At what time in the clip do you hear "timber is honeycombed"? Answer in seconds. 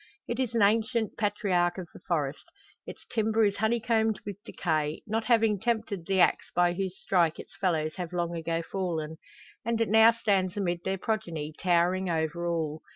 3.13-4.19